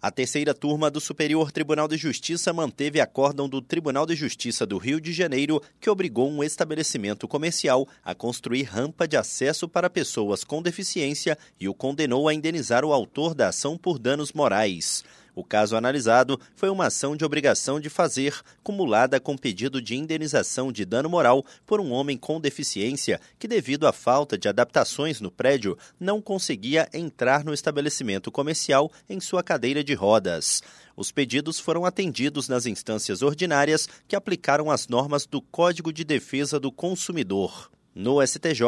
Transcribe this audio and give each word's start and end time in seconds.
A 0.00 0.12
terceira 0.12 0.54
turma 0.54 0.92
do 0.92 1.00
Superior 1.00 1.50
Tribunal 1.50 1.88
de 1.88 1.96
Justiça 1.96 2.52
manteve 2.52 3.00
acórdão 3.00 3.48
do 3.48 3.60
Tribunal 3.60 4.06
de 4.06 4.14
Justiça 4.14 4.64
do 4.64 4.78
Rio 4.78 5.00
de 5.00 5.12
Janeiro 5.12 5.60
que 5.80 5.90
obrigou 5.90 6.30
um 6.30 6.44
estabelecimento 6.44 7.26
comercial 7.26 7.84
a 8.04 8.14
construir 8.14 8.62
rampa 8.62 9.08
de 9.08 9.16
acesso 9.16 9.68
para 9.68 9.90
pessoas 9.90 10.44
com 10.44 10.62
deficiência 10.62 11.36
e 11.58 11.68
o 11.68 11.74
condenou 11.74 12.28
a 12.28 12.34
indenizar 12.34 12.84
o 12.84 12.92
autor 12.92 13.34
da 13.34 13.48
ação 13.48 13.76
por 13.76 13.98
danos 13.98 14.32
morais. 14.32 15.02
O 15.38 15.44
caso 15.44 15.76
analisado 15.76 16.40
foi 16.56 16.68
uma 16.68 16.86
ação 16.86 17.14
de 17.14 17.24
obrigação 17.24 17.78
de 17.78 17.88
fazer, 17.88 18.34
cumulada 18.60 19.20
com 19.20 19.38
pedido 19.38 19.80
de 19.80 19.94
indenização 19.94 20.72
de 20.72 20.84
dano 20.84 21.08
moral 21.08 21.46
por 21.64 21.80
um 21.80 21.92
homem 21.92 22.16
com 22.18 22.40
deficiência 22.40 23.20
que, 23.38 23.46
devido 23.46 23.86
à 23.86 23.92
falta 23.92 24.36
de 24.36 24.48
adaptações 24.48 25.20
no 25.20 25.30
prédio, 25.30 25.78
não 26.00 26.20
conseguia 26.20 26.88
entrar 26.92 27.44
no 27.44 27.54
estabelecimento 27.54 28.32
comercial 28.32 28.90
em 29.08 29.20
sua 29.20 29.40
cadeira 29.40 29.84
de 29.84 29.94
rodas. 29.94 30.60
Os 30.96 31.12
pedidos 31.12 31.60
foram 31.60 31.84
atendidos 31.84 32.48
nas 32.48 32.66
instâncias 32.66 33.22
ordinárias 33.22 33.88
que 34.08 34.16
aplicaram 34.16 34.72
as 34.72 34.88
normas 34.88 35.24
do 35.24 35.40
Código 35.40 35.92
de 35.92 36.02
Defesa 36.02 36.58
do 36.58 36.72
Consumidor. 36.72 37.70
No 37.94 38.24
STJ, 38.24 38.62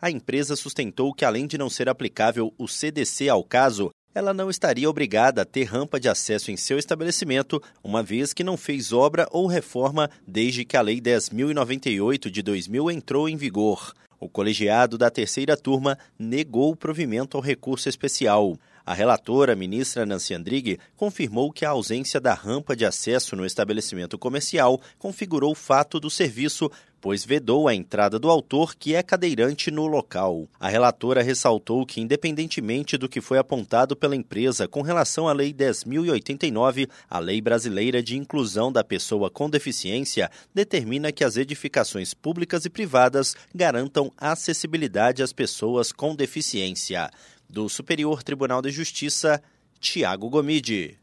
a 0.00 0.08
empresa 0.08 0.54
sustentou 0.54 1.12
que, 1.12 1.24
além 1.24 1.48
de 1.48 1.58
não 1.58 1.68
ser 1.68 1.88
aplicável 1.88 2.54
o 2.58 2.68
CDC 2.68 3.28
ao 3.28 3.44
caso, 3.44 3.90
ela 4.14 4.34
não 4.34 4.50
estaria 4.50 4.88
obrigada 4.88 5.42
a 5.42 5.44
ter 5.44 5.64
rampa 5.64 5.98
de 5.98 6.08
acesso 6.08 6.50
em 6.50 6.56
seu 6.56 6.78
estabelecimento, 6.78 7.62
uma 7.82 8.02
vez 8.02 8.32
que 8.32 8.44
não 8.44 8.56
fez 8.56 8.92
obra 8.92 9.26
ou 9.30 9.46
reforma 9.46 10.10
desde 10.26 10.64
que 10.64 10.76
a 10.76 10.82
Lei 10.82 11.00
10.098 11.00 12.30
de 12.30 12.42
2000 12.42 12.90
entrou 12.90 13.28
em 13.28 13.36
vigor. 13.36 13.94
O 14.20 14.28
colegiado 14.28 14.96
da 14.96 15.10
terceira 15.10 15.56
turma 15.56 15.98
negou 16.16 16.70
o 16.70 16.76
provimento 16.76 17.36
ao 17.36 17.42
recurso 17.42 17.88
especial. 17.88 18.56
A 18.84 18.94
relatora, 18.94 19.56
ministra 19.56 20.06
Nancy 20.06 20.34
Andrighi, 20.34 20.78
confirmou 20.96 21.52
que 21.52 21.64
a 21.64 21.70
ausência 21.70 22.20
da 22.20 22.34
rampa 22.34 22.76
de 22.76 22.84
acesso 22.84 23.34
no 23.34 23.46
estabelecimento 23.46 24.18
comercial 24.18 24.80
configurou 24.98 25.52
o 25.52 25.56
fato 25.56 25.98
do 25.98 26.10
serviço, 26.10 26.70
pois 27.02 27.24
vedou 27.24 27.66
a 27.66 27.74
entrada 27.74 28.16
do 28.16 28.30
autor, 28.30 28.76
que 28.76 28.94
é 28.94 29.02
cadeirante, 29.02 29.72
no 29.72 29.88
local. 29.88 30.48
A 30.60 30.68
relatora 30.68 31.20
ressaltou 31.20 31.84
que, 31.84 32.00
independentemente 32.00 32.96
do 32.96 33.08
que 33.08 33.20
foi 33.20 33.38
apontado 33.38 33.96
pela 33.96 34.14
empresa 34.14 34.68
com 34.68 34.82
relação 34.82 35.26
à 35.26 35.32
Lei 35.32 35.52
10.089, 35.52 36.88
a 37.10 37.18
Lei 37.18 37.40
Brasileira 37.40 38.00
de 38.00 38.16
Inclusão 38.16 38.70
da 38.70 38.84
Pessoa 38.84 39.28
com 39.28 39.50
Deficiência 39.50 40.30
determina 40.54 41.10
que 41.10 41.24
as 41.24 41.36
edificações 41.36 42.14
públicas 42.14 42.64
e 42.64 42.70
privadas 42.70 43.34
garantam 43.52 44.12
acessibilidade 44.16 45.24
às 45.24 45.32
pessoas 45.32 45.90
com 45.90 46.14
deficiência 46.14 47.10
do 47.50 47.68
Superior 47.68 48.22
Tribunal 48.22 48.62
de 48.62 48.70
Justiça, 48.70 49.42
Tiago 49.80 50.30
Gomide. 50.30 51.01